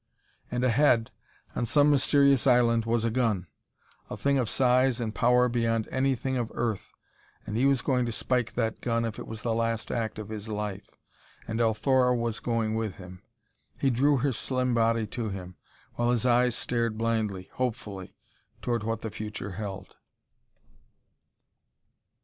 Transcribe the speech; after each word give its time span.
And 0.49 0.63
ahead 0.63 1.11
on 1.55 1.67
some 1.67 1.91
mysterious 1.91 2.47
island 2.47 2.85
was 2.85 3.05
a 3.05 3.11
gun, 3.11 3.45
a 4.09 4.17
thing 4.17 4.39
of 4.39 4.49
size 4.49 4.99
and 4.99 5.13
power 5.13 5.47
beyond 5.47 5.87
anything 5.91 6.37
of 6.37 6.51
Earth. 6.55 6.95
He 7.45 7.67
was 7.67 7.83
going 7.83 8.07
to 8.07 8.11
spike 8.11 8.53
that 8.53 8.81
gun 8.81 9.05
if 9.05 9.19
it 9.19 9.27
was 9.27 9.43
the 9.43 9.53
last 9.53 9.91
act 9.91 10.17
of 10.17 10.29
his 10.29 10.47
life; 10.49 10.87
and 11.47 11.61
Althora 11.61 12.15
was 12.15 12.39
going 12.39 12.73
with 12.73 12.95
him. 12.95 13.21
He 13.77 13.91
drew 13.91 14.17
her 14.17 14.31
slim 14.31 14.73
body 14.73 15.05
to 15.05 15.29
him, 15.29 15.55
while 15.93 16.09
his 16.09 16.25
eyes 16.25 16.55
stared 16.55 16.97
blindly, 16.97 17.51
hopefully, 17.53 18.15
toward 18.63 18.81
what 18.81 19.01
the 19.01 19.11
future 19.11 19.51
held. 19.51 19.97